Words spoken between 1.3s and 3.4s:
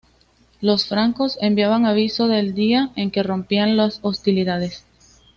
enviaban aviso del día en que